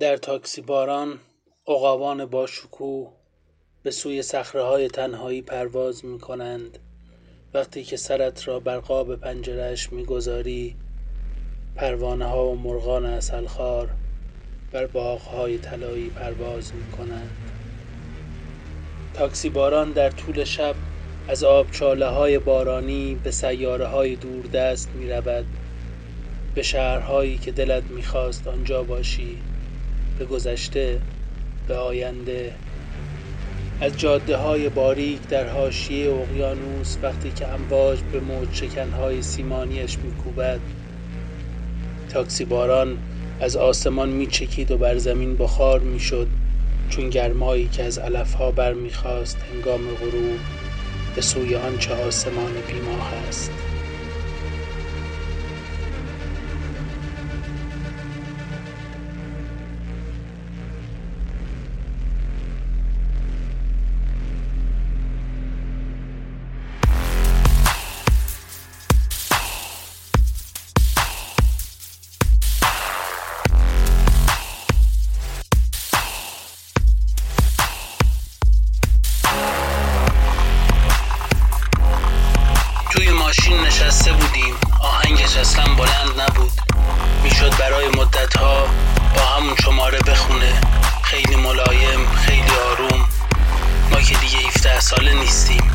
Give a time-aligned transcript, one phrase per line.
[0.00, 1.20] در تاکسی باران
[1.66, 3.12] عقابان باشکوه
[3.82, 4.22] به سوی
[4.54, 6.78] های تنهایی پرواز می کنند
[7.54, 10.76] وقتی که سرت را بر قاب پنجرهاش می‌گذاری
[11.74, 13.96] پروانه ها و مرغان اصلخوار
[14.70, 17.50] بر باغ های طلایی پرواز می کنند
[19.14, 20.76] تاکسی باران در طول شب
[21.28, 25.46] از آبچاله های بارانی به سیاره های دوردست می رود
[26.54, 29.55] به شهرهایی که دلت می‌خواست آنجا باشی.
[30.18, 31.00] به گذشته
[31.68, 32.52] به آینده.
[33.80, 40.60] از جاده های باریک در حاشیه اقیانوس وقتی که امواج به موج شکنهای سیمانیش میکوبد
[42.08, 42.98] تاکسی باران
[43.40, 46.28] از آسمان میچکید و بر زمین بخار می‌شد
[46.90, 50.38] چون گرمایی که از علفها برمیخواست هنگام غروب
[51.14, 53.50] به سوی آنچه آسمان بیماه است.
[84.06, 84.54] نشسته بودیم.
[84.80, 86.52] آهنگش اصلا بلند نبود.
[87.22, 88.66] می‌شد برای مدت ها
[89.14, 90.60] با همون شماره بخونه.
[91.02, 93.04] خیلی ملایم خیلی آروم.
[93.90, 95.70] ما که دیگه 17 ساله نیستیم.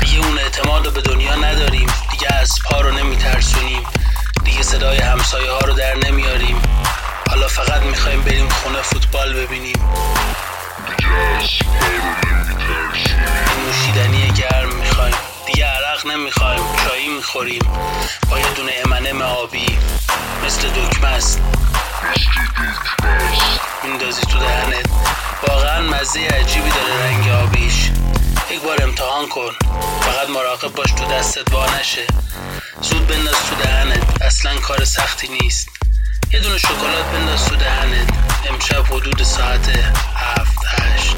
[0.00, 1.88] دیگه اون اعتماد به دنیا نداریم.
[2.10, 3.82] دیگه از پا رو نمیترسونیم.
[4.44, 6.62] دیگه صدای همسایه ها رو در نمیاریم.
[7.30, 9.78] حالا فقط می‌خوایم بریم خونه فوتبال ببینیم.
[13.66, 15.14] نوشیدنی گرم می‌خوایم.
[15.46, 16.62] دیگه عرق نمی‌خوایم.
[16.84, 17.62] چایی می‌خوریم.
[18.30, 19.78] با یه دونه امنم آبی.
[20.46, 21.40] مثل دکمه است
[23.84, 24.86] میندازی تو دهنت.
[25.48, 27.90] واقعا مزه عجیبی داره رنگ آبیش.
[28.50, 29.52] یک بار امتحان کن.
[30.00, 32.06] فقط مراقب باش تو دستت وا نشه.
[32.80, 34.22] زود بنداز تو دهنت.
[34.22, 35.77] اصلا کار سختی نیست.
[36.32, 38.08] یه دونه شکلات بنداز تو دهنت.
[38.50, 39.68] امشب حدود ساعت
[40.16, 41.16] هفت هشت.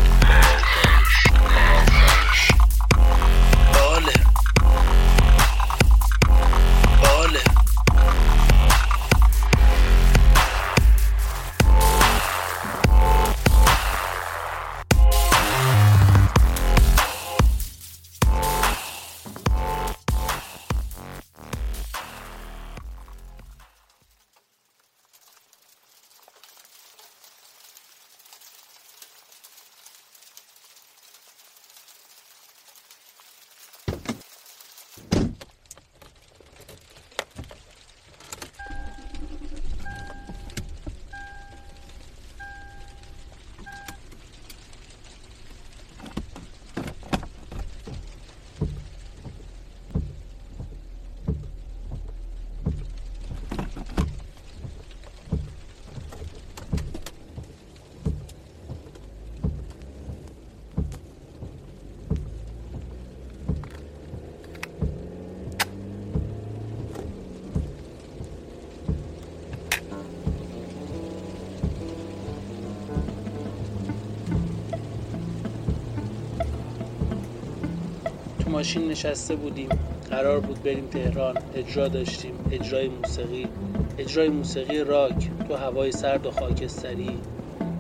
[78.61, 79.69] ماشین نشسته بودیم.
[80.11, 81.35] قرار بود بریم تهران.
[81.53, 82.45] اجرا داشتیم.
[82.51, 83.53] اجرای موسیقی.
[83.99, 85.31] اجرای موسیقی راک.
[85.49, 87.23] تو هوای سرد و خاکستری.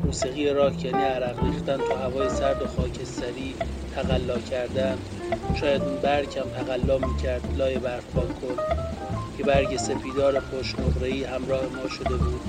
[0.04, 3.56] موسیقی راک یعنی عرق ریختن تو هوای سرد و خاکستری.
[3.90, 4.98] تقلا کردن.
[5.60, 7.56] شاید اون هم تقلا می‌کرد.
[7.56, 8.56] لای برف کن
[9.36, 10.74] که برگ سپیدار خوش
[11.24, 12.40] همراه ما شده بود.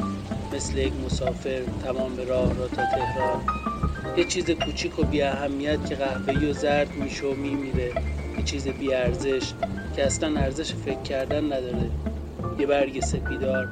[0.53, 3.70] مثل یک مسافر تمام راه را تا تهران.
[4.17, 7.91] یه چیز کوچیک و بی اهمیت که قهوه‌ای و زرد میشه و میمیره.
[8.37, 9.53] یه چیز بی ارزش
[9.95, 11.91] که اصلا ارزش فکر کردن نداره.
[12.59, 13.69] یه برگ سپیدار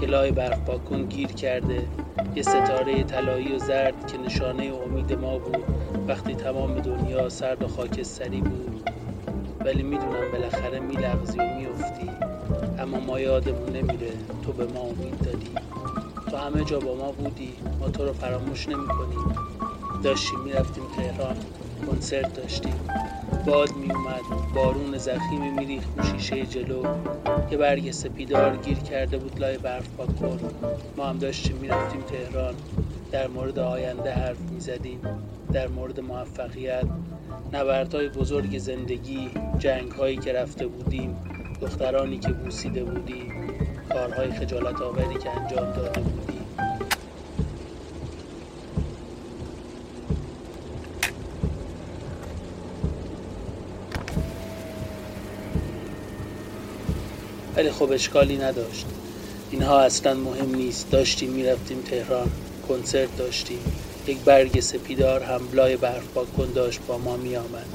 [0.00, 1.88] که لای برف پاکن گیر کرده.
[2.34, 5.64] یه ستاره طلایی و زرد که نشانه امید ما بود
[6.08, 8.90] وقتی تمام دنیا سرد و خاکستری بود.
[9.60, 12.10] ولی می‌دونم بالاخره میلغزی و میافتی.
[12.78, 14.12] اما ما یادمون نمیره
[14.42, 15.50] تو به ما امید دادی.
[16.30, 17.54] تو همه جا با ما بودی.
[17.80, 19.49] ما تو رو فراموش نمی کنیم
[20.02, 21.36] داشتیم می‌رفتیم تهران
[21.86, 22.74] کنسرت داشتیم.
[23.46, 26.84] باد می اومد بارون زخیمی میریخت رو شیشه جلو
[27.50, 30.40] یه برگ سپیدار گیر کرده بود لای برف پاکن
[30.96, 32.54] ما هم داشتیم می‌رفتیم تهران.
[33.10, 35.00] در مورد آینده حرف می‌زدیم.
[35.52, 36.84] در مورد موفقیت.
[37.52, 41.16] نبردهای بزرگ زندگی جنگ هایی که رفته بودیم
[41.60, 43.32] دخترانی که بوسیده بودیم
[43.92, 46.29] کارهای خجالت آوری که انجام داده بودیم.
[57.60, 58.86] ولی خب اشکالی نداشت.
[59.50, 60.90] اینها اصلا مهم نیست.
[60.90, 62.30] داشتیم می‌رفتیم تهران
[62.68, 63.58] کنسرت داشتیم.
[64.06, 67.66] یک برگ سپیدار هم لای برف کن داشت با ما می آمد.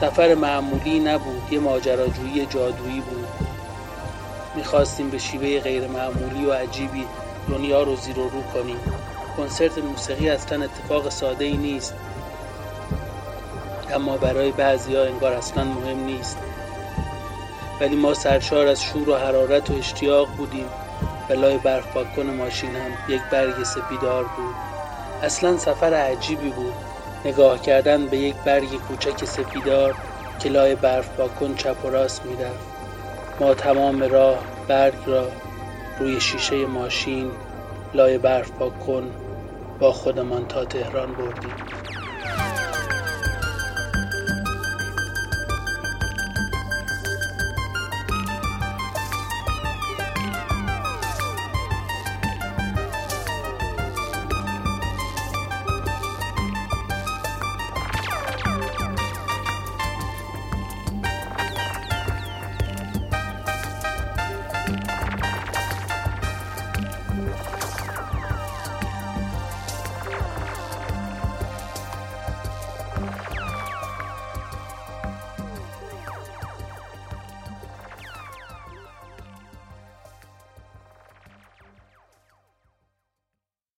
[0.00, 1.42] سفر معمولی نبود.
[1.50, 3.55] یه ماجراجویی جادویی بود.
[4.66, 7.06] می‌خواستیم به شیوه غیر معمولی و عجیبی
[7.48, 8.80] دنیا رو زیر و رو کنیم.
[9.36, 11.94] کنسرت موسیقی اصلا اتفاق ساده ای نیست.
[13.94, 16.38] اما برای بعضی ها انگار اصلا مهم نیست.
[17.80, 20.70] ولی ما سرشار از شور و حرارت و اشتیاق بودیم.
[21.30, 24.54] و برف پاکن ماشین هم یک برگ سپیدار بود.
[25.22, 26.74] اصلا سفر عجیبی بود.
[27.24, 29.94] نگاه کردن به یک برگ کوچک سپیدار
[30.38, 32.75] که لای برف پاکن چپ و راست می‌رفت.
[33.40, 35.28] ما تمام راه برگ را
[35.98, 37.32] روی شیشه ماشین
[37.94, 39.14] لای برف پاک کن
[39.80, 41.54] با خودمان تا تهران بردیم.